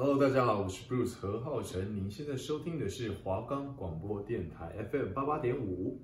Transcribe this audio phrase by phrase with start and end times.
[0.00, 1.92] Hello，大家好，我是 Bruce 何浩晨。
[1.92, 5.98] 您现在收听的是华冈广播电台 FM 八八点五。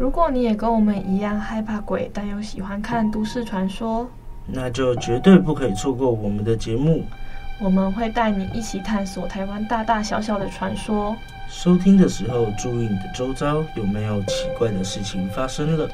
[0.00, 4.10] 如果你也跟我们一样害怕鬼，但又喜欢看都市传说，
[4.48, 7.04] 那就绝对不可以错过我们的节目。
[7.60, 11.14] 我们会带你一起探索台湾大大小小的传说。
[11.48, 15.88] 收听的时候，注意你的周遭有没有奇怪的事情发生了。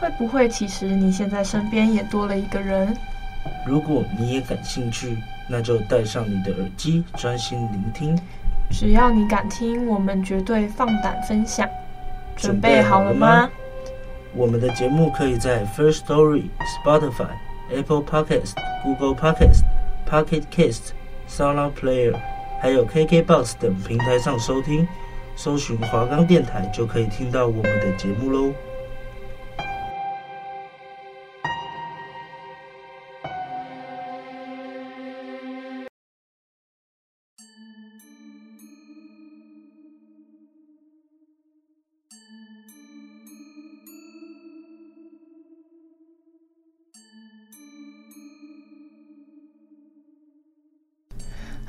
[0.00, 2.96] 会不会其实你现在身边也多了一个人？
[3.66, 8.18] 如果你也感兴趣，那就戴上你的耳机，专心聆听。
[8.70, 11.68] 只要你敢听，我们绝对放胆分享。
[12.36, 13.48] 准备好了吗？
[14.34, 16.44] 我们的节目可以在 First Story、
[16.84, 17.28] Spotify、
[17.70, 18.52] Apple Podcast、
[18.82, 19.62] Google Podcast、
[20.08, 20.92] Pocket Cast、
[21.28, 22.14] Sound Player。
[22.60, 24.88] 还有 KKBOX 等平台上收听，
[25.36, 28.52] 搜寻华冈电台就可以听到我们的节目喽。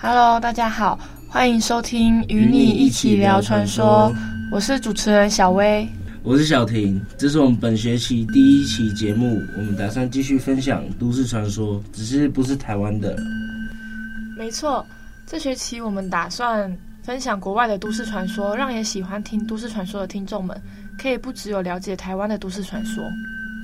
[0.10, 4.10] Hello，大家好，欢迎收听《与你一起聊传说》，
[4.50, 5.86] 我是主持人小薇，
[6.24, 13.18] 我是小婷，这是我们本学期第一期节目，我们打算继续分享都市传说，只是不是台湾的。
[14.38, 14.86] 没错，
[15.26, 20.58] 这学期我们打算分享国外的都市传说，让也喜欢听都市传说的听众们，
[20.98, 23.04] 可以不只有了解台湾的都市传说。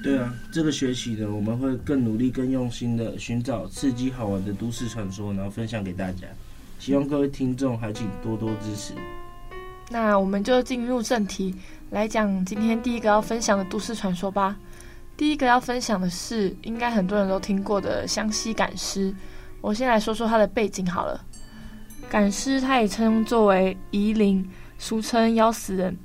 [0.03, 6.27] 对啊，这个学期呢，我们会更努力、更用心的寻找刺激好玩的都市传说，然后分享给大家。
[6.77, 8.93] 希望各位听众还请多多支持。
[9.89, 11.55] 那我们就进入正题，
[11.91, 14.57] 来讲今天第一个要分享的都市传说吧。
[15.15, 19.15] 第一个要分享的是，应该很多人都听过的湘西赶尸。
[19.61, 21.23] 我先来说说它的背景好了。
[22.09, 24.45] 赶尸，它也称作为夷灵，
[24.77, 25.97] 俗称妖死人。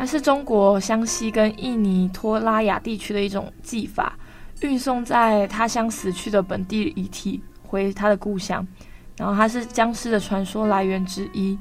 [0.00, 4.18] 它是中国湘西跟印尼托拉雅地区的一种技法，
[4.62, 8.66] 运送在他乡死去的本地遗体回他的故乡，
[9.18, 11.58] 然后它是僵尸的传说来源之一。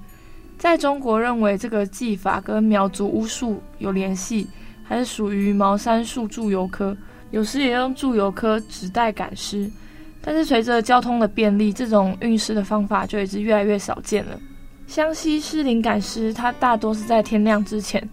[0.58, 4.48] 在中国认为这个技法跟苗族巫术有联系，
[4.86, 6.96] 还是属于茅山术祝由科，
[7.32, 9.70] 有时也用祝由科指代赶尸。
[10.22, 14.40] 但是随着交通的便利，这种运尸的方法就已经越来越少见了。
[14.88, 18.10] 湘西狮灵赶尸，它大多是在天亮之前。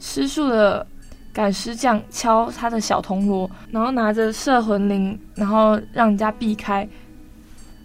[0.00, 0.84] 吃素的
[1.32, 6.88] 赶尸匠敲他的小铜锣，然后拿着摄魂铃，然后让人家避开，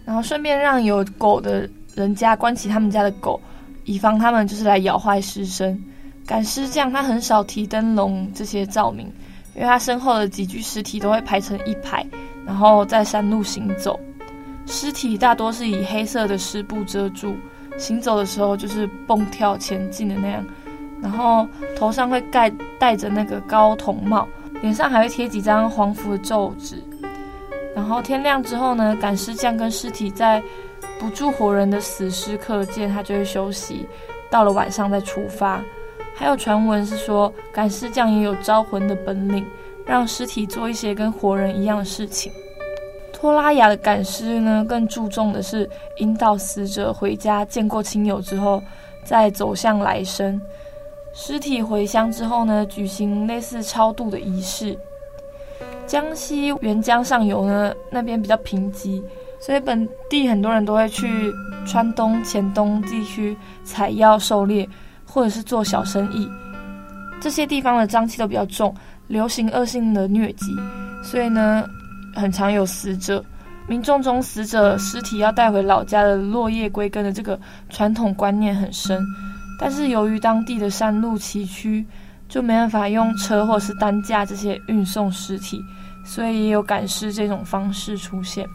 [0.04, 3.40] 然后顺便让有狗的人家关起他们家的狗，
[3.84, 5.80] 以防他们就是来咬坏尸身。
[6.26, 9.06] 赶尸匠他很少提灯笼这些照明，
[9.54, 12.04] 因为他身后的几具尸体都会排成一排，
[12.44, 14.00] 然后在山路行走。
[14.66, 17.36] 尸体大多是以黑色的湿布遮住，
[17.78, 20.44] 行走的时候就是蹦跳前进的那样。
[21.02, 21.46] 然后
[21.76, 24.26] 头上会盖戴着那个高筒帽，
[24.62, 26.82] 脸上还会贴几张黄符的咒纸。
[27.74, 30.42] 然后天亮之后呢，赶尸匠跟尸体在
[30.98, 33.86] 不住活人的死尸课间，他就会休息。
[34.30, 35.62] 到了晚上再出发。
[36.14, 39.46] 还有传闻是说，赶尸匠也有招魂的本领，
[39.84, 42.32] 让尸体做一些跟活人一样的事情。
[43.12, 45.68] 托拉雅的赶尸呢，更注重的是
[45.98, 48.62] 引导死者回家见过亲友之后，
[49.04, 50.40] 再走向来生。
[51.18, 54.78] 尸体回乡之后呢，举行类似超度的仪式。
[55.86, 59.02] 江西沅江上游呢，那边比较贫瘠，
[59.40, 61.32] 所以本地很多人都会去
[61.66, 63.34] 川东、黔东地区
[63.64, 64.68] 采药、狩猎，
[65.06, 66.28] 或者是做小生意。
[67.18, 68.74] 这些地方的瘴气都比较重，
[69.06, 70.54] 流行恶性的疟疾，
[71.02, 71.64] 所以呢，
[72.14, 73.24] 很常有死者。
[73.66, 77.40] 民众中死者尸体要带回老家的落叶归根的这个
[77.70, 79.02] 传统观念很深。
[79.58, 81.84] 但是由于当地的山路崎岖，
[82.28, 85.62] 就没办法用车或是担架这些运送尸体，
[86.04, 88.46] 所以也有赶尸这种方式出现。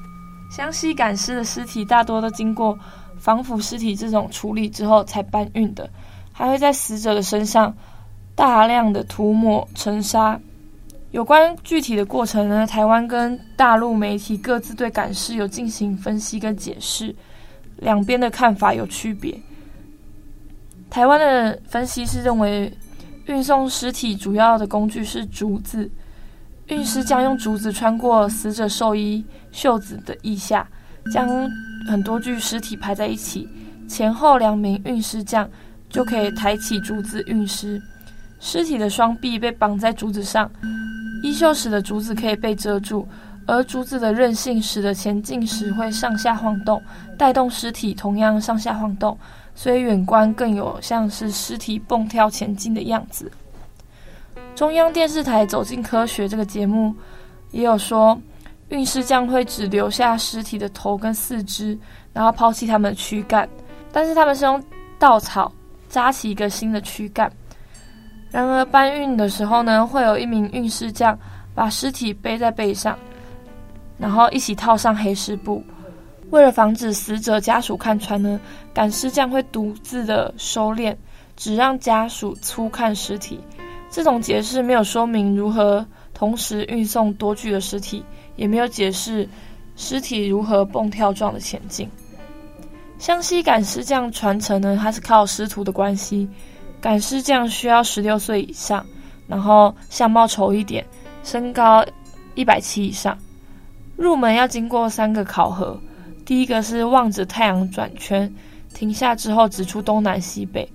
[0.52, 2.78] 湘西赶尸的尸体大多都经过
[3.18, 5.90] 防腐尸体这种处理之后才搬运的，
[6.34, 7.74] 还会在死者的身上
[8.36, 10.40] 大量的涂抹尘沙。
[11.12, 17.16] 有关具体的过程呢，台湾跟大陆媒体各自对赶尸有进行分析跟解释，
[17.78, 19.38] 两边的看法有区别。
[20.92, 22.72] 台湾的分析是认为，
[23.26, 25.90] 运送尸体主要的工具是竹子，
[26.68, 29.24] 运尸匠用竹子穿过死者寿衣
[29.54, 30.68] 袖子的腋下，
[31.14, 31.50] 将
[31.90, 33.48] 很多具尸体排在一起，
[33.88, 35.50] 前后两名运尸匠
[35.90, 37.82] 就可以抬起竹子运尸。
[38.42, 40.52] 尸体的双臂被绑在竹子上，
[41.24, 43.08] 衣袖使得竹子可以被遮住，
[43.48, 46.82] 而竹子的韧性使得前进时会上下晃动，
[47.18, 49.18] 带动尸体同样上下晃动，
[49.62, 53.32] 所以远观更有像是尸体蹦跳前进的样子。
[54.56, 56.96] 中央电视台《走进科学》这个节目
[57.52, 58.20] 也有说，
[58.70, 61.78] 运尸匠会只留下尸体的头跟四肢，
[62.12, 63.48] 然后抛弃他们的躯干，
[63.92, 64.60] 但是他们是用
[64.98, 65.52] 稻草
[65.88, 67.32] 扎起一个新的躯干。
[68.32, 71.16] 然而搬运的时候呢，会有一名运尸匠
[71.54, 72.98] 把尸体背在背上，
[74.00, 75.64] 然后一起套上黑湿布。
[76.32, 78.40] 为了防止死者家属看穿呢，
[78.74, 80.96] 赶尸匠会独自的收敛，
[81.38, 83.40] 只让家属粗看尸体。
[83.90, 88.04] 这种解释没有说明如何同时运送多具的尸体，
[88.38, 89.28] 也没有解释
[89.76, 91.90] 尸体如何蹦跳状的前进。
[92.98, 96.30] 湘西赶尸匠传承呢，它是靠师徒的关系。
[96.80, 98.86] 赶尸匠需要十六岁以上，
[99.28, 100.86] 然后相貌丑一点，
[101.24, 101.86] 身高
[102.36, 103.18] 一百七以上。
[103.98, 105.80] 入门要经过三个考核，
[106.32, 108.34] 第一个是望着太阳转圈，
[108.74, 110.66] 停下之后指出东南西北，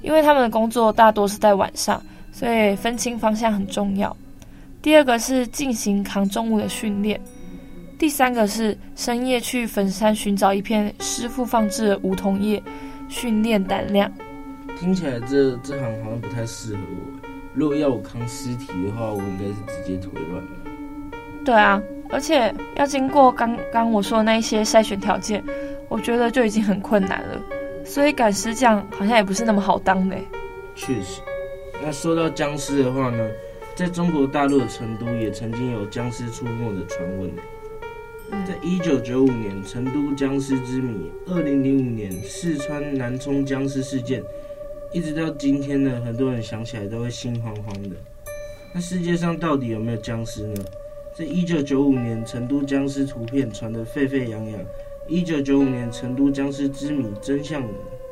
[0.00, 2.02] 因为他们的工作大多是在晚上。
[2.32, 4.16] 所以分清方向很重要。
[4.80, 7.20] 第二个是进行扛重物的训练。
[7.98, 12.62] 第三个是深夜去坟山寻找一片师傅放置的梧桐叶，
[13.10, 14.10] 训练胆量。
[14.80, 17.28] 听起来这这行好像不太适合我。
[17.52, 20.50] 如果要我扛尸体的话，我应该是直接腿软了。
[21.44, 21.82] 对啊，
[22.12, 25.42] 而且要经过刚刚我说的那一些筛选条件，
[25.88, 27.40] 我觉得就已经很困难了。
[27.84, 30.16] 所以赶尸匠好像也不是那么好当的。
[30.76, 31.20] 确实。
[31.82, 33.28] 那说到僵尸的话呢，
[33.74, 37.32] 在中国大陆的成都也曾经有僵尸出没的传闻。
[38.46, 44.22] 在一九九五年，成都僵尸之谜；二零零五年，四川南充僵尸事件，
[44.92, 47.96] 一直到今天呢，很多人想起来都会心慌慌的。
[48.72, 50.64] 那世界上到底有没有僵尸呢？
[51.22, 54.60] 在一九九五年，成都僵尸图片传得沸沸扬扬。
[55.08, 57.62] 一九九五年，成都僵尸之谜真相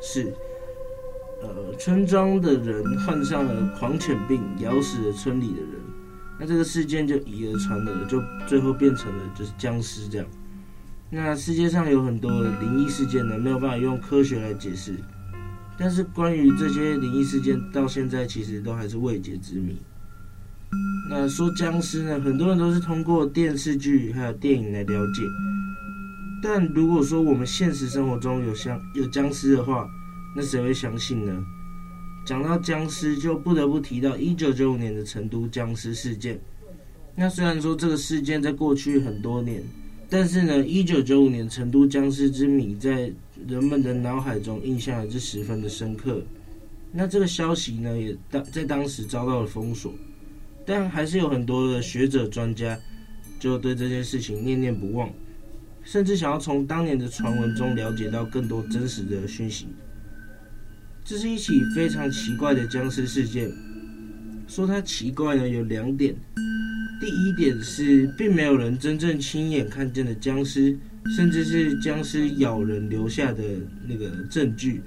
[0.01, 0.33] 是。
[1.43, 5.71] 呃，村庄的人患上了狂犬病，咬死了村里的人。
[6.39, 10.27] 那这个事件就以讹传讹，就最后变成了就是僵尸这样。
[11.11, 14.95] 那世界上有很多灵异事件呢，没有办法用科学来解释。
[15.77, 19.77] 但是关于这些灵异事件，到现在其实都还是未解之谜。
[21.09, 25.23] 那说僵尸呢，很多人都是通过电视剧还有电影来了解。
[26.43, 29.89] 但如果说我们现实生活中有像有僵尸的话，
[30.35, 31.45] 那谁会相信呢？
[32.25, 36.39] 讲到僵尸，就不得不提到一九九五年的成都僵尸事件。
[37.17, 39.63] 那虽然说这个事件在过去很多年，
[40.09, 43.13] 但是呢，一九九五年成都僵尸之谜在
[43.49, 46.23] 人们的脑海中印象还是十分的深刻。
[46.93, 49.93] 那这个消息呢，也当在当时遭到了封锁，
[50.71, 52.79] 但还是有很多的学者专家
[53.41, 55.11] 就对这件事情念念不忘，
[55.83, 59.67] 甚至想要从当年的传闻中了解到更多真实的讯息。
[61.05, 63.51] 这是一起非常奇怪的僵尸事件。
[64.47, 66.15] 说它奇怪呢，有两点。
[67.01, 70.79] 第一点是，并没有人真正亲眼看见的僵尸，
[71.17, 73.43] 甚至是僵尸咬人留下的
[73.89, 74.83] 那个证据，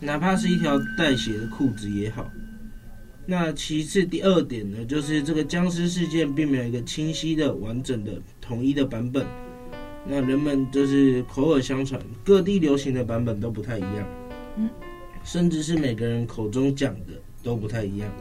[0.00, 2.32] 哪怕是一条带血的裤子也好。
[3.24, 9.24] 那其次，第二点呢，就是这个僵尸事件并没有一个清晰的、完整的、统一的版本。
[10.04, 14.08] 那人们就是口耳相传，各地流行的版本都不太一样。
[14.56, 14.68] 嗯。
[15.24, 17.12] 甚至是每个人口中讲的
[17.44, 18.12] 都不太一样。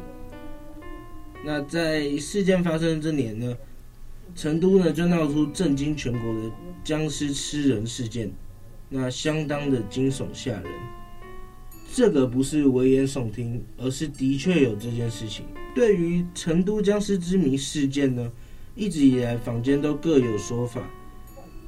[1.43, 3.57] 那在事件发生的这年呢，
[4.35, 6.51] 成都呢就闹出震惊全国的
[6.83, 8.31] 僵尸吃人事件，
[8.87, 10.65] 那相当的惊悚吓人。
[11.93, 15.43] 这个不是危言耸听，而是的确有这件事情。
[15.75, 18.31] 对于成都僵尸之谜事件呢，
[18.75, 20.81] 一直以来坊间都各有说法。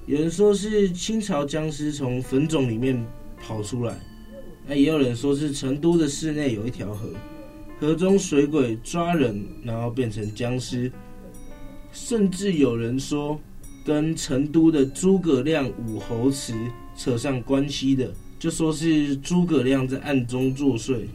[0.05, 3.05] 有人说是清朝僵尸从坟冢里面
[3.41, 3.99] 跑出来。
[4.65, 7.09] 那也有人说是成都的市内有一条河，
[7.79, 10.89] 河中水鬼抓人，然后变成僵尸。
[11.91, 13.37] 甚至有人说，
[13.83, 16.53] 跟成都的诸葛亮武侯祠
[16.95, 18.13] 扯上关系的，
[18.43, 21.05] 就说是诸葛亮在暗中作祟。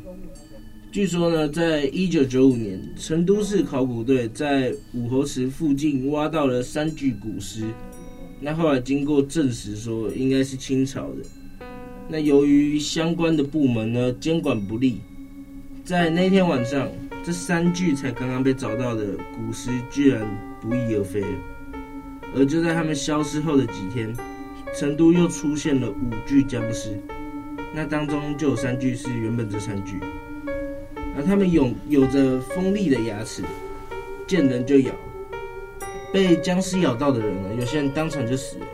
[0.90, 7.64] 据说呢，在一九九五年，成都市考古队在武侯祠附近挖到了三具古尸，
[8.40, 11.16] 那后来经过证实说，应该是清朝的。
[12.08, 15.02] 那由于相关的部门呢监管不力，
[15.84, 16.88] 在那天晚上，
[17.22, 19.04] 这三具才刚刚被找到的
[19.36, 20.26] 古尸居然
[20.62, 21.28] 不翼而飞了。
[22.34, 24.16] 而就在他们消失后的几天，
[24.74, 26.98] 成都又出现了五具僵尸，
[27.74, 30.00] 那当中就有三句是原本这三句。
[31.16, 33.42] 而他们有有着锋利的牙齿，
[34.26, 34.92] 见人就咬。
[36.12, 38.66] 被僵尸咬到的人呢，有些人当场就死了，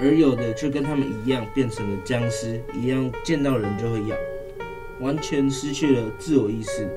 [0.00, 4.16] 而有的却跟他们一样变成了僵尸，一样见到人就会咬，
[5.00, 6.88] 完全失去了自我意识。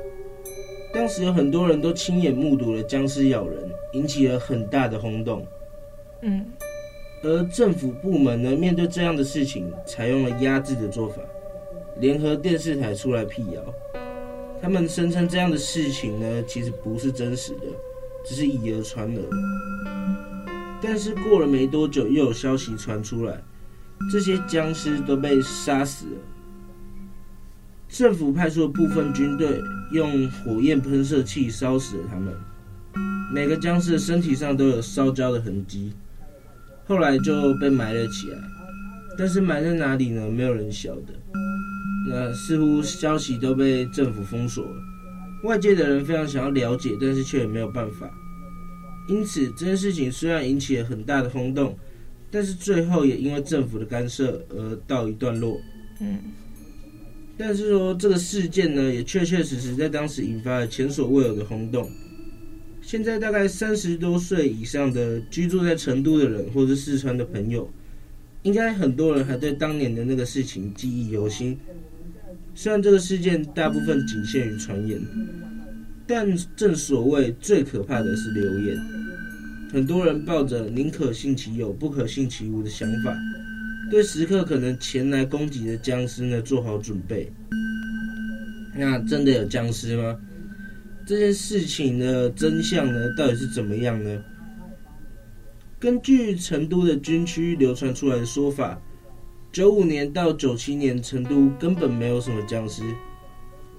[0.94, 5.46] 当时有很多人都亲眼目睹了僵尸咬人，引起了很大的轰动。
[6.22, 6.46] 嗯，
[7.24, 11.22] 而政府部门呢，面对这样的事情，采用了压制的做法，
[12.00, 13.62] 联合电视台出来辟谣，
[14.62, 17.62] 他们声称这样的事情呢，其实不是真实的，
[18.26, 19.22] 只是以讹传讹。
[20.82, 23.42] 但是过了没多久，又有消息传出来，
[24.12, 26.12] 这些僵尸都被杀死了。
[27.88, 29.62] 政府派出了部分军队，
[29.94, 32.34] 用火焰喷射器烧死了他们。
[33.34, 35.94] 每个僵尸的身体上都有烧焦的痕迹，
[36.86, 38.38] 后来就被埋了起来。
[39.18, 40.28] 但是埋在哪里呢？
[40.28, 41.14] 没有人晓得。
[42.10, 44.76] 那似乎消息都被政府封锁了，
[45.44, 48.10] 外界的人非常想要了解，但是却也没有办法。
[49.08, 51.78] 因此，这件事情虽然引起了很大的轰动，
[52.32, 55.58] 但是最后也因为政府的干涉而告一段落。
[56.02, 56.18] 嗯。
[57.38, 61.90] 但是说这个事件呢，也确确实实在当时引发了前所未有的轰动。
[62.86, 67.68] 现在大概三十多岁以上的居住在成都的人，或是四川的朋友，
[68.44, 71.58] 应该很多人还对当年的那个事情记忆犹新。
[72.54, 75.02] 虽然这个事件大部分仅限于传言，
[76.06, 78.78] 但正所谓最可怕的是流言。
[79.72, 83.18] 很多人抱着宁可信其有，不可信其无的想法。
[83.90, 87.32] 对时刻可能前来攻击的僵尸呢，做好准备。
[88.76, 90.20] 那真的有僵尸吗？
[91.06, 94.24] 这件事情的真相呢，到底是怎么样呢？
[95.78, 98.82] 根据成都的军区流传出来的说法，
[99.52, 102.84] 九五年到九七年，成都根本没有什么僵尸，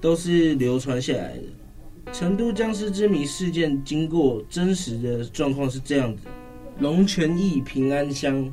[0.03, 2.13] 都是流传下来的。
[2.13, 6.25] 成都僵尸之谜事件经过真实的状况是这样子：
[6.79, 8.53] 龙泉驿平安乡。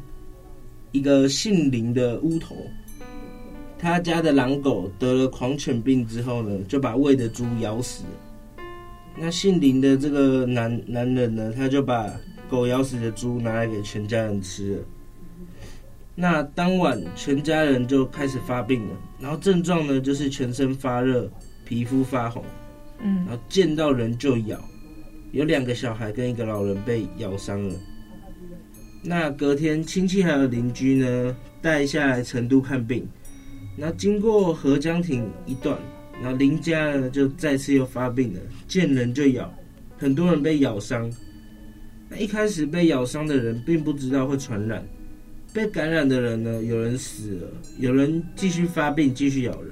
[0.94, 2.56] 一个姓林的乌头，
[3.78, 8.04] 他家的狼狗得了狂犬病之后呢，就把喂的猪咬死。
[9.18, 12.12] 那姓林的这个男男人呢，他就把
[12.50, 14.84] 狗咬死的猪拿来给全家人吃了。
[16.16, 21.30] 那当晚全家人就开始发病了，然后症状呢就是全身发热、
[21.66, 22.44] 皮肤发红，
[23.02, 24.60] 嗯，然后见到人就咬，
[25.32, 27.76] 有两个小孩跟一个老人被咬伤了。
[29.04, 33.08] 那隔天，亲戚还有邻居呢，带下来成都看病。
[33.78, 35.78] 那经过合江亭一段，
[36.22, 39.54] 然后林家呢就再次又发病了，见人就咬，
[39.98, 41.12] 很多人被咬伤。
[42.10, 44.86] 那一开始被咬伤的人并不知道会传染，
[45.52, 47.48] 被感染的人呢，有人死了，
[47.80, 49.72] 有人继续发病，继续咬人。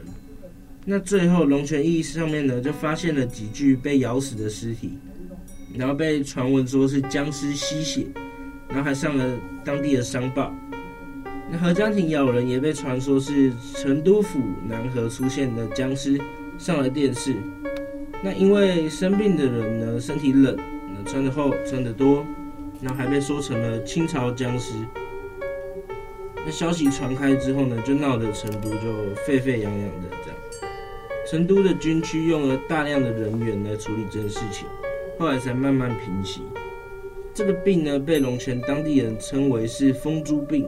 [0.86, 4.98] 那最后龙泉驿上面呢，就发现了几具被咬死的尸体，
[5.75, 8.08] 然后被传闻说是僵尸吸血。
[8.72, 10.56] 然后还上了当地的商报。
[11.51, 16.22] 那合江亭咬人也被传说是成都府南河出现的僵尸
[16.60, 17.34] 上了电视。
[18.22, 20.56] 那因为生病的人呢，身体冷，
[20.94, 22.25] 那穿得厚穿得多，
[22.82, 24.74] 然后还被说成了清朝僵尸。
[26.36, 30.38] 那消息传开之后呢，就闹得成都就沸沸扬扬的这样。
[31.30, 34.68] 成都的军区用了大量的人员来处理这件事情，
[35.18, 36.42] 后来才慢慢平息。
[37.34, 40.68] 这个病呢，被龙泉当地人称为是疯猪病。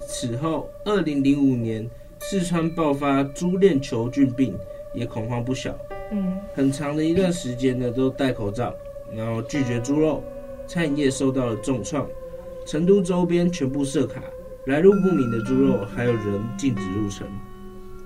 [0.00, 1.88] 此后，二零零五年，
[2.20, 4.54] 四川爆发猪链球菌病，
[4.94, 5.76] 也恐慌不小。
[6.12, 8.74] 嗯，很长的一段时间呢，都戴口罩，
[9.16, 10.22] 然后拒绝猪肉，
[10.66, 12.06] 餐饮业受到了重创。
[12.66, 14.22] 成都周边全部设卡，
[14.66, 17.26] 来路不明的猪肉还有人禁止入城。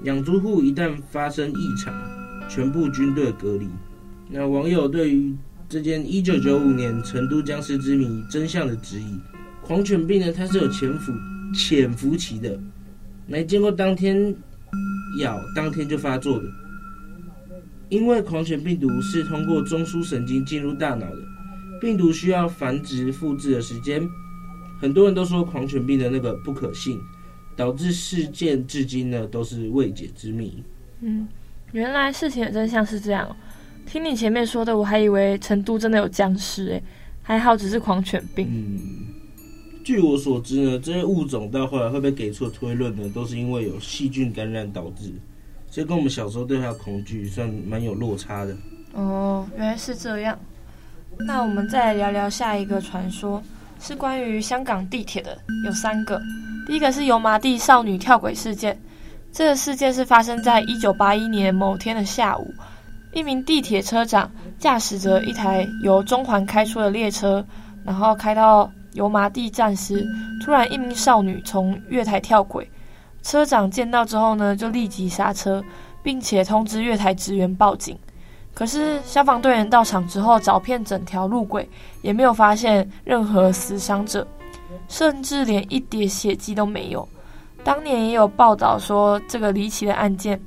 [0.05, 1.93] 养猪户一旦发生异常，
[2.49, 3.69] 全部军队隔离。
[4.29, 5.35] 那网友对于
[5.69, 9.19] 这件一九九五年成都僵尸之谜真相的质疑，
[9.61, 11.13] 狂犬病呢，它是有潜伏
[11.55, 12.59] 潜伏期的，
[13.27, 14.35] 没见过当天
[15.21, 16.45] 咬当天就发作的，
[17.89, 21.19] 因为狂犬病毒是通过中枢神经进入大脑的，
[21.81, 24.03] 病毒需要繁殖复制的时间，
[24.81, 27.01] 很多人都说狂犬病的那个不可信，
[27.57, 30.63] 导致事件至今呢都是未解之谜。
[31.01, 31.27] 嗯，
[31.73, 33.35] 原来事情的真相是这样。
[33.87, 36.83] 听你前面说的，我还以为成都真的有僵尸诶，
[37.23, 38.49] 还好只是狂犬病。
[38.51, 38.79] 嗯，
[39.85, 45.13] 据我所知呢，这些物种到后来会被给出的推论呢，都是因为有细菌感染导致，
[45.71, 48.57] 所以跟我们小时候对它的恐惧算蛮有落差的。
[48.95, 50.39] 哦，原来是这样。
[51.27, 53.43] 那我们再来聊聊下一个传说，
[53.79, 56.21] 是关于香港地铁的，有三个。
[56.67, 58.81] 第一个是油麻地少女跳轨事件。
[59.31, 62.55] 这个事件是发生在一九八一年某天的下午，
[63.13, 67.45] 一名地铁车长驾驶着一台由中环开出的列车，
[67.85, 70.05] 然后开到油麻地站时，
[70.43, 72.69] 突然一名少女从月台跳轨，
[73.23, 75.63] 车长见到之后呢，就立即刹车，
[76.03, 77.99] 并且通知月台职员报警。
[78.55, 81.69] 可是消防队员到场之后，找遍整条路轨，
[82.03, 84.27] 也没有发现任何死伤者，
[84.89, 87.09] 甚至连一叠血迹都没有。
[87.65, 90.41] 当年也有报道说这个离奇的案件，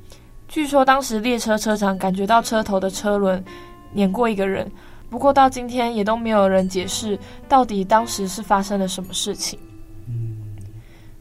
[0.47, 3.43] 据说当时列车车长感觉到车头的车轮
[3.91, 4.71] 碾过一个人，
[5.09, 9.57] 不过到今天也都没有人解释到底当时是发生了什么事情。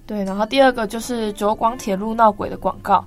[0.06, 3.04] 对，然后第二个就是九广铁路闹鬼的广告。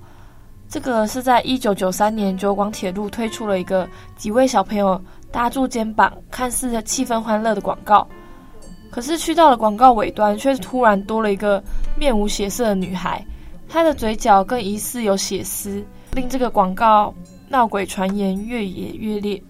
[0.68, 8.08] 这个是在一九九三年，九广铁路推出了一个几位小朋友搭住肩膀，看似气氛欢乐的广告。
[8.92, 11.64] 可是去到了广告尾端，却突然多了一个
[11.98, 13.26] 面无血色的女孩，
[13.68, 17.14] 她的嘴角更疑似有血丝，令这个广告
[17.48, 19.42] 闹鬼传言越演越烈。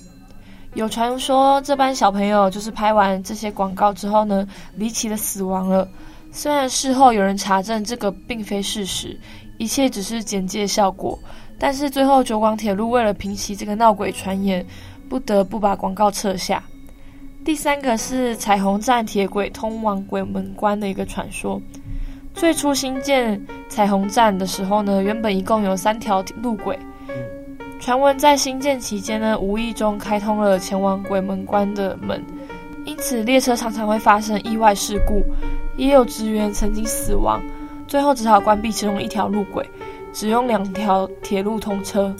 [0.73, 5.87] 有传说这班小朋友就是拍完这些广告之后呢，离奇的死亡了。
[6.31, 9.19] 虽然事后有人查证这个并非事实。
[9.57, 11.19] 一切只是简介效果，
[11.59, 14.65] 但是最后九广铁路为了平息这个闹鬼传言，
[15.09, 16.63] 不得不把广告撤下。
[17.43, 21.61] 第三个是彩虹站铁轨通往鬼门关的一个传说。
[22.33, 26.79] 最初新建彩虹站的时候呢，原本一共有三条路轨，
[27.79, 32.23] 传闻在新建期间呢，无意中开通了前往鬼门关的门，
[32.85, 35.23] 因此列车常常会发生意外事故，
[35.77, 37.41] 也有职员曾经死亡。
[37.87, 39.67] 最后只好关闭其中一条路轨，
[40.11, 42.13] 只用两条铁路通车。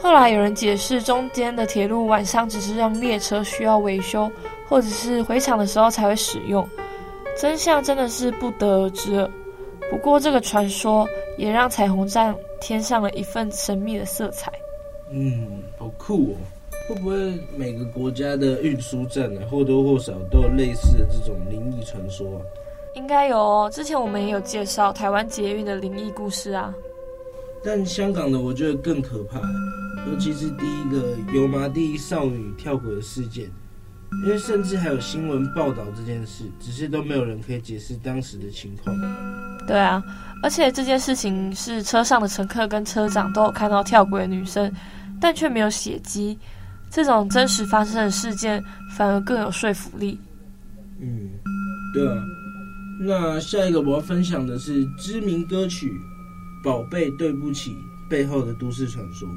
[0.00, 4.30] 后来有人解释，中间的铁路晚上只是让列车需要维修，
[4.68, 6.66] 或者是回厂的时候才会使用。
[7.40, 9.30] 真相真的是不得而知。
[9.90, 14.50] 不过这个传说也让彩虹站添上了一份神秘的色彩。
[15.10, 16.36] 嗯，好酷哦！
[16.88, 22.40] 会不会每个国家的运输站呢，或多或少都有类似的这种灵异传说啊？
[22.94, 26.74] 应该有哦，之前我们也有介绍台湾捷运的灵异故事啊。
[27.62, 29.38] 但香港的我觉得更可怕，
[30.06, 33.50] 尤其是第一个油麻地少女跳轨的事件，
[34.24, 38.96] 因为甚至还有新闻报道这件事，只是都没有人可以解释当时的情况。
[39.66, 40.02] 对啊，
[40.42, 44.72] 而且这件事情是车上的乘客跟车长都有看到跳轨的女生，
[45.20, 46.38] 但却没有血迹，
[46.90, 48.62] 这种真实发生的事件
[48.96, 50.18] 反而更有说服力。
[51.00, 51.30] 嗯，
[51.94, 52.22] 对啊。
[53.00, 55.88] 那下一个我要分享的是知名歌曲
[56.64, 57.70] 《宝贝对不起》
[58.10, 59.28] 背后的都市传说。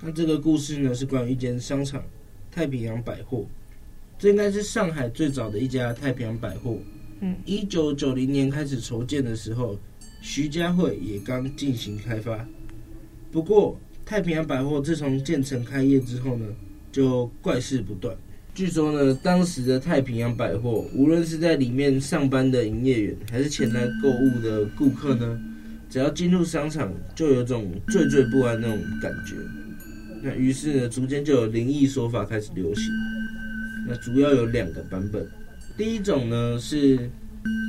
[0.00, 2.02] 那这个故事呢，是关于一间商场——
[2.50, 3.44] 太平洋百货。
[4.18, 6.78] 这应该是上海最早的一家太平洋百货。
[7.20, 9.78] 嗯，一九九零年开始筹建的时候，
[10.22, 12.46] 徐家汇也刚进行开发。
[13.30, 16.46] 不过，太平洋百货自从建成开业之后呢，
[16.90, 18.16] 就怪事不断。
[18.52, 25.40] 据说呢，当时的太平洋百货，无论是在里面上班的营业员，还是前来购物的顾客呢，
[25.88, 29.36] 只要进入商场，就有种惴惴不安那种感觉。
[30.22, 32.84] 那于是呢，逐渐就有灵异说法开始流行。
[33.86, 35.26] 那主要有两个版本。
[35.76, 37.08] 第一种呢，是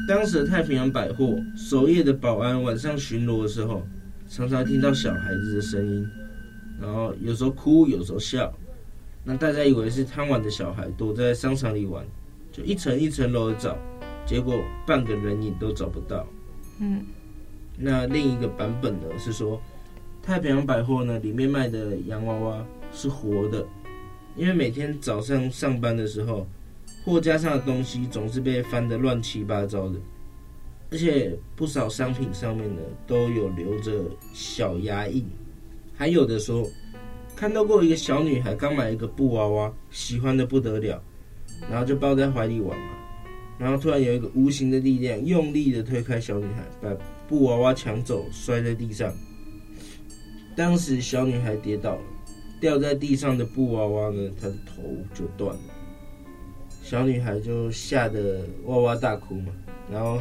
[0.07, 3.87] 当时的太平洋百货守夜的保安晚上巡逻的时候，
[4.27, 6.05] 常常听到小孩子的声音，
[6.81, 8.51] 然后有时候哭，有时候笑。
[9.23, 12.03] 那大家以为是贪玩的小孩躲在商场里玩，
[12.51, 13.77] 就一层一层楼的找，
[14.25, 14.55] 结果
[14.87, 16.25] 半个人影都找不到。
[16.79, 17.05] 嗯，
[17.77, 19.61] 那另一个版本呢是说，
[20.23, 23.63] 太平洋百货呢里面卖的洋娃娃是活的，
[24.35, 26.47] 因为每天早上上班的时候，
[27.05, 29.99] 货架上的东西总是被翻得乱七八糟的，
[30.89, 35.23] 而且不少商品上面呢都有留着小牙印，
[36.01, 36.67] 还有的说。
[37.35, 40.99] 看到过一个小女孩刚买一个布娃娃，喜欢的不得了，
[41.69, 42.89] 然后就抱在怀里玩嘛。
[43.59, 49.13] 然后突然有一个无形的力量，用力的推开小女孩，把布娃娃抢走，摔在地上。
[50.55, 52.01] 当时小女孩跌倒了，
[52.59, 54.81] 掉在地上的布娃娃呢，她的头
[55.13, 55.61] 就断了。
[56.81, 59.53] 小女孩就吓得哇哇大哭嘛。
[59.91, 60.19] 然后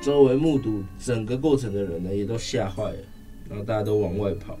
[0.00, 2.98] 周围目睹整个过程的人呢，也都吓坏了，
[3.50, 4.58] 然后大家都往外跑。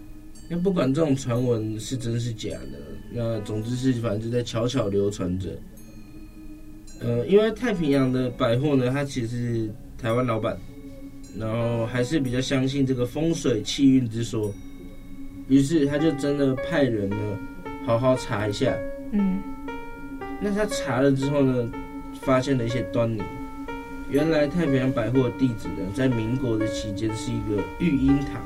[0.48, 2.78] 那不管这种传闻是真是假的，
[3.12, 5.50] 那总之是反正就在悄悄流传着。
[7.00, 10.58] 呃，因为太平洋的百货呢，它其实是台湾老板，
[11.38, 14.52] 然后还是比较相信这个风水气运之说，
[15.48, 17.16] 于是他就真的派人呢，
[17.84, 18.76] 好好查一下。
[19.12, 19.38] 嗯。
[20.40, 21.70] 那他查了之后呢，
[22.22, 23.20] 发现了一些端倪。
[24.10, 28.42] 原来太平洋百货的地址呢，在民国的期间是一个育婴堂。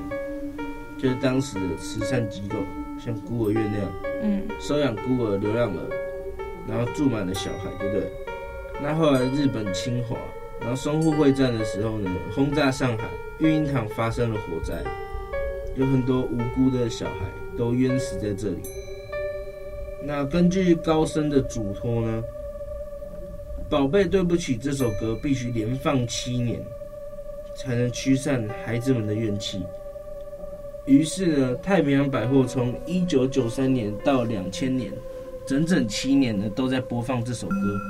[1.03, 2.57] 就是当时的慈善机构，
[2.97, 5.91] 像孤儿院那样，嗯，收养孤儿、流浪儿，
[6.69, 8.09] 然后住满了小孩，对不对？
[8.81, 10.17] 那后来日本侵华，
[10.61, 13.09] 然后淞沪会战的时候呢，轰炸上海，
[13.41, 14.81] 育婴堂发生了火灾，
[15.75, 17.27] 有很多无辜的小孩
[17.59, 18.61] 都冤死在这里。
[20.05, 22.23] 那根据高僧的嘱托呢，
[23.69, 26.65] 《宝贝对不起》这首歌必须连放七年，
[27.57, 29.65] 才能驱散孩子们的怨气。
[30.87, 34.93] 于是呢，太平洋百货从一九九三年到两千年，
[35.47, 37.81] 整整七年呢都在播放这首歌。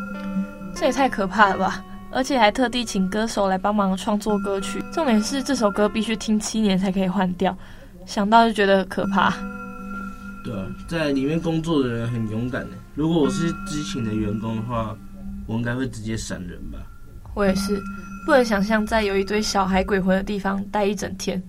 [0.74, 1.84] 这也太可怕了吧！
[2.10, 4.82] 而且还特地请歌手来帮忙创作歌曲。
[4.92, 7.56] 重点是这首歌必须听七年才可以换掉，
[8.04, 9.32] 想到就觉得可怕。
[10.44, 12.76] 对啊，在里面工作的人很勇敢的。
[12.94, 14.94] 如果我是知情的员工的话，
[15.46, 16.78] 我应该会直接闪人吧。
[17.34, 17.80] 我也是，
[18.26, 21.42] 不能想象在有一堆小孩鬼魂的地方待一整天。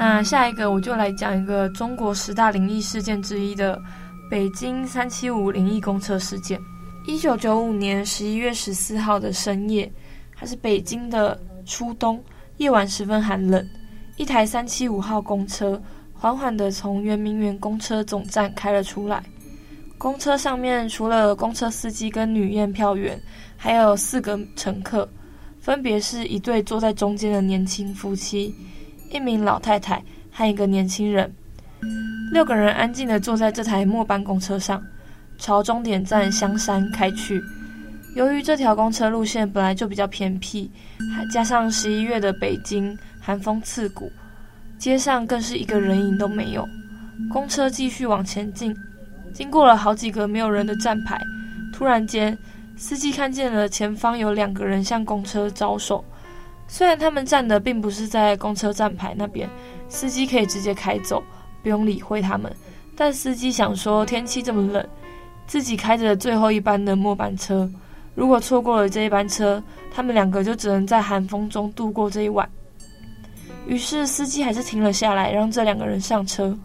[0.00, 3.78] 那下一个我就来讲一个中国十大灵异事件之一的
[4.30, 6.58] 北京三七五灵异公车事件。
[7.06, 9.92] 一九九五年十一月十四号的深夜，
[10.34, 12.18] 还是北京的初冬，
[12.56, 13.62] 夜晚十分寒冷。
[14.16, 15.78] 一台三七五号公车
[16.14, 19.22] 缓缓地从圆明园公车总站开了出来。
[19.98, 23.20] 公车上面除了公车司机跟女验票员，
[23.54, 25.06] 还有四个乘客，
[25.58, 28.54] 分别是一对坐在中间的年轻夫妻。
[29.10, 31.32] 一名老太太和一个年轻人，
[32.32, 34.82] 六个人安静地坐在这台末班公车上，
[35.38, 37.42] 朝终点站香山开去。
[38.14, 40.70] 由于这条公车路线本来就比较偏僻，
[41.14, 44.10] 还加上十一月的北京寒风刺骨，
[44.78, 46.66] 街上更是一个人影都没有。
[47.32, 48.74] 公车继续往前进，
[49.34, 51.20] 经过了好几个没有人的站牌，
[51.72, 52.36] 突然间，
[52.76, 56.04] 司机看见了前方有两个人向公车招手。
[56.72, 59.50] 虽然他们站的并不是在公车站牌那边，
[59.88, 61.20] 司机可以直接开走，
[61.64, 62.50] 不用理会他们。
[62.96, 64.88] 但司机想说，天气这么冷，
[65.48, 67.68] 自己开着最后一班的末班车，
[68.14, 69.60] 如果错过了这一班车，
[69.92, 72.48] 他们两个就只能在寒风中度过这一晚。
[73.66, 76.56] 于是司机还是停了下来，让这两个人上车。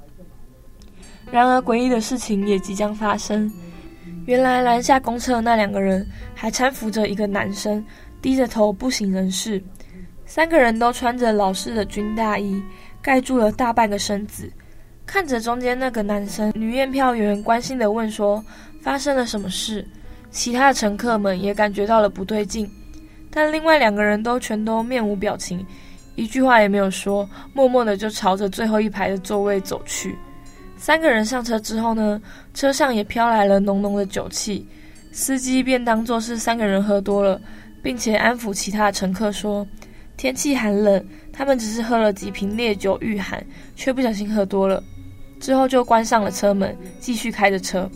[1.31, 3.51] 然而诡异的事情也即将发生，
[4.27, 7.83] 原来拦下公车的那两个人还搀扶着一个男生，
[8.21, 9.61] 低着头不省人事。
[10.25, 12.61] 三个人都穿着老式的军大衣，
[13.01, 14.51] 盖住了大半个身子。
[15.05, 18.43] 看着中间那个男生，女验票员关心地问说
[18.81, 19.87] ：“发生了什么事？”
[20.31, 22.69] 其他的乘客们也感觉到了不对劲，
[23.29, 25.65] 但另外两个人都全都面无表情，
[26.15, 30.17] 一句话也没有说，默默地就朝着最后一排的座位走去。
[30.75, 32.19] 三个人上车之后呢，
[32.53, 34.67] 车上也飘来了浓浓的酒气，
[35.11, 37.39] 司机便当作是三个人喝多了，
[37.81, 39.65] 并且安抚其他乘客说。
[40.17, 44.81] 天气寒冷，他们只是喝了几瓶烈酒御寒，却不小心喝多了。
[45.39, 47.89] 之后就关上了车门，继续开着车。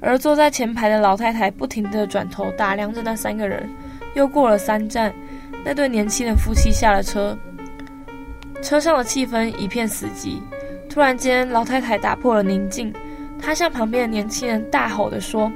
[0.00, 3.68] 而坐在前排的老太太不停地转头打量着那三个人。
[4.14, 5.12] 又过了三站，
[5.64, 7.36] 那对年轻的夫妻下了车，
[8.62, 10.40] 车上的气氛一片死寂。
[10.88, 12.92] 突然间，老太太打破了宁静，
[13.40, 15.50] 她向旁边的年轻人大吼地说：“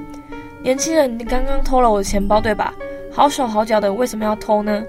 [0.63, 2.73] 年轻人，你刚刚偷了我的钱包，对吧？
[3.11, 4.81] 好手好脚的，为什么要偷呢？”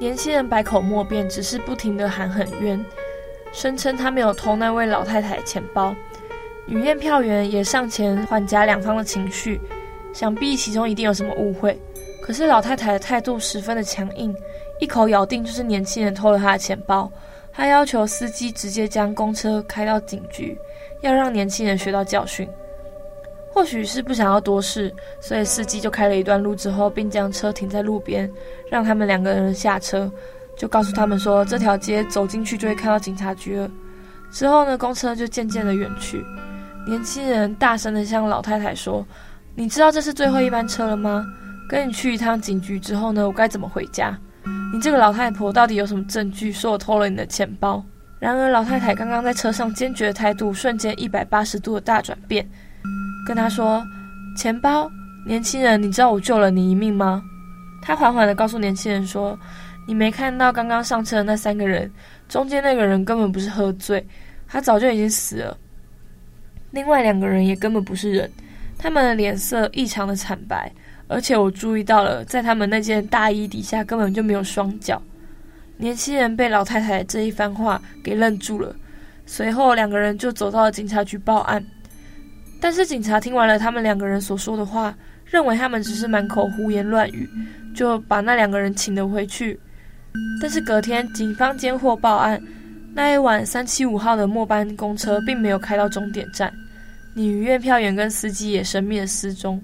[0.00, 2.82] 年轻人百口莫辩，只是不停地喊很冤，
[3.52, 5.94] 声称他没有偷那位老太太的钱包。
[6.64, 9.60] 女验票员也上前缓颊两方的情绪，
[10.14, 11.78] 想必其中一定有什么误会。
[12.22, 14.34] 可是老太太的态度十分的强硬，
[14.80, 17.12] 一口咬定就是年轻人偷了她的钱包。
[17.52, 20.56] 她要求司机直接将公车开到警局，
[21.02, 22.48] 要让年轻人学到教训。
[23.52, 28.30] 或许是不想要多事，所以司机就开了一段路之后，并将车停在路边，
[28.70, 30.10] 让他们两个人下车，
[30.56, 33.70] 就告诉他们说，这条街走进去就会看到警察局了。
[34.30, 36.24] 之后呢，公车就渐渐的远去。
[36.86, 39.04] 年轻人大声的向老太太说
[39.54, 41.26] ：“你知道这是最后一班车了吗？
[41.68, 44.16] 跟你去一趟警局之后呢，我该怎么回家？
[44.72, 47.84] 你这个老太婆到底有什么证据说我偷了你的钱包？”
[48.20, 52.48] 然而老太太刚刚在车上坚决的态度，瞬间一百八十度的大转变。
[53.30, 53.86] 跟他说
[54.36, 54.90] ：“钱包，
[55.24, 57.22] 年轻人，你知道我救了你一命吗？”
[57.80, 59.38] 他缓缓地告诉年轻人说
[59.86, 61.88] ：“你没看到刚刚上车的那三个人，
[62.28, 64.04] 中间那个人根本不是喝醉，
[64.48, 65.56] 他早就已经死了。
[66.72, 68.28] 另外两个人也根本不是人，
[68.76, 70.68] 他们的脸色异常的惨白，
[71.06, 75.00] 而且我注意到了，在他们那件大衣底下根本就没有双脚。”
[75.78, 78.74] 年轻人被老太太这一番话给愣住了，
[79.24, 81.64] 随后两个人就走到了警察局报案。
[82.60, 84.94] 但是警察听完了他们两个人所说的话，
[85.24, 87.28] 认为他们只是满口胡言乱语，
[87.74, 89.58] 就把那两个人请了回去。
[90.40, 92.40] 但是隔天，警方接获报案，
[92.92, 96.52] 那一晚，三七五号的末班公车并没有开到终点站，
[97.14, 99.62] 女院票员跟司机也神秘的失踪。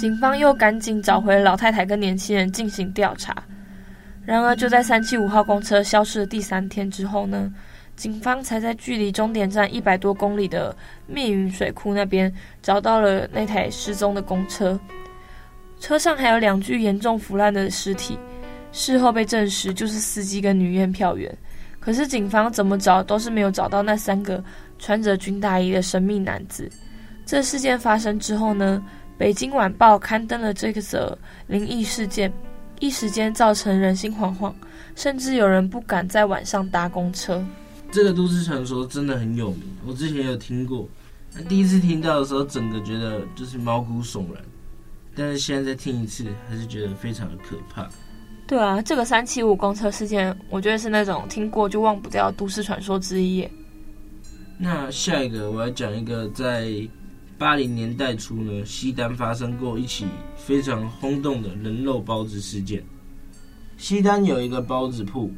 [0.00, 3.34] 警方又赶紧找回了老太太跟年轻人进行调查。
[4.24, 7.52] 然而，就在三七五号公车消失的第三天之后呢，
[7.98, 10.74] 警方才在距离终点站一百多公里的
[11.08, 12.32] 密云水库那边
[12.62, 14.78] 找到了那台失踪的公车，
[15.80, 18.16] 车上还有两具严重腐烂的尸体。
[18.70, 21.36] 事后被证实就是司机跟女验票员，
[21.80, 24.42] 可是警方怎么找都是没有找到那三个
[24.78, 26.70] 穿着军大衣的神秘男子。
[27.26, 28.80] 这事件发生之后呢，
[29.16, 32.32] 北京晚报刊登了这个则灵异事件。
[32.80, 34.54] 一时间造成人心惶惶，
[34.94, 37.44] 甚至有人不敢在晚上搭公车。
[37.90, 40.88] 这个都市传说真的很有名，我之前有听过。
[41.48, 44.42] 第一次听到的时候，整个觉得就是毛骨悚然，
[45.14, 47.88] 但是现在再听一次，还是觉得非常的可怕。
[48.46, 53.46] 对啊，这个三七五公车事件，我觉得是那种听过就忘不掉的都市传说之一。
[54.58, 56.88] 那下一个，我要讲一个在。
[57.38, 62.82] 八零年代初呢，西单发生过一起非常轰动的人肉包子事件。
[63.76, 65.30] 西单有一个包子铺，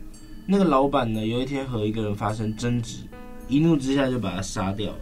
[0.53, 3.05] 那个老板呢，有一天和一个人发生争执，
[3.47, 4.99] 一怒之下就把他杀掉了。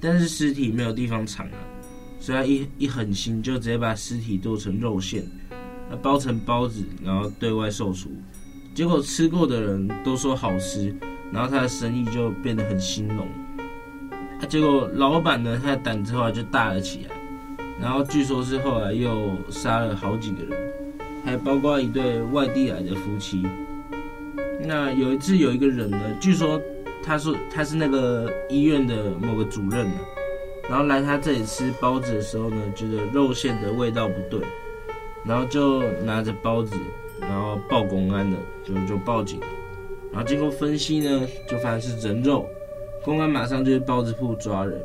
[0.00, 1.58] 但是尸体没有地方藏啊，
[2.20, 5.24] 所以他一一狠心就直接把尸体剁成肉馅，
[6.00, 8.08] 包成包子，然后对外售出。
[8.72, 10.94] 结果吃过的人都说好吃，
[11.32, 13.26] 然后他的生意就变得很兴隆。
[14.48, 17.16] 结果老板呢，他的胆子后来就大了起来，
[17.80, 20.72] 然后据说是后来又杀了好几个人，
[21.24, 23.44] 还包括一对外地来的夫妻。
[24.64, 26.60] 那有一次有一个人呢，据说
[27.02, 29.94] 他说他是那个医院的某个主任呢，
[30.68, 34.40] 然后来他这里吃包子的时候呢，觉得肉馅的味道不对，
[35.24, 36.76] 然后就拿着包子，
[37.20, 39.40] 然后报公安的，就就报警，
[40.12, 42.48] 然后经过分析呢，就发现是人肉。
[43.04, 44.80] 公安马上就去包子铺抓人，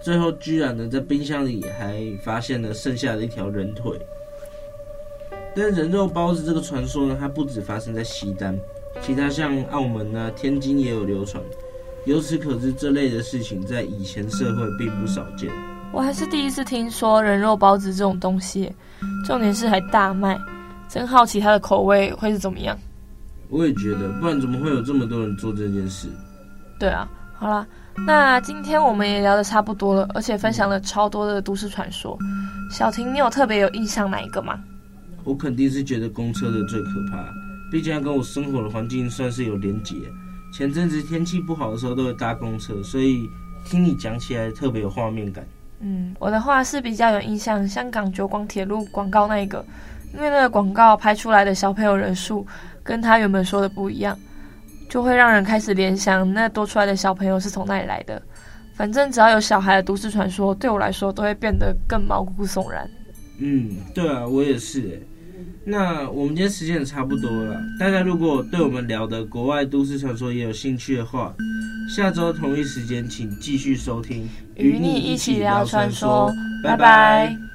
[0.00, 3.98] 最后居然呢，在冰箱里还发现了剩下的一条人腿。
[5.56, 8.56] 但人肉包子这个传说呢，它不止发生在西单，
[9.00, 11.42] 其他像澳门啊、天津也有流传。
[12.04, 15.50] 由此可知，这类的事情在以前社会并不少见。
[15.92, 18.72] 我还是第一次听说人肉包子这种东西，
[19.26, 20.38] 重点是还大卖，
[20.88, 22.76] 真好奇它的口味会是怎么样。
[23.48, 26.08] 我也觉得，不然怎么会有这么多人做这件事？
[26.78, 27.08] 对啊。
[27.40, 27.64] 好啦，
[28.04, 32.18] 那今天我们也聊得差不多了，而且分享了超多的都市传说。
[32.68, 34.58] 小婷，你有特别有印象哪一个吗？
[35.22, 37.24] 我肯定是觉得公车的最可怕，
[37.70, 39.94] 毕竟它跟我生活的环境算是有连结。
[40.52, 43.28] 前阵子天气不好的时候都会搭公车，所以
[43.64, 45.46] 听你讲起来特别有画面感。
[45.80, 49.64] 嗯，我的话是比较有印象，香港九广铁路广告那一个，
[50.14, 52.46] 因为那个广告拍出来的小朋友人数
[52.82, 54.18] 跟他原本说的不一样。
[54.88, 58.22] 就会让人开始联想，那多出来的小朋友是从哪里来的？
[58.74, 62.88] 反正只要有小孩的都市传说，对我来说都会变得更毛骨悚然。
[63.38, 65.02] 嗯，对啊，我也是诶。
[65.70, 71.34] 那我们今天时间也差不多了，大家如果对我们聊的国外都市传说也有兴趣的话，
[71.94, 74.26] 下周同一时间请继续收听，
[74.56, 76.32] 与你一起聊传说，
[76.64, 76.76] 拜拜。
[76.76, 77.47] 拜拜。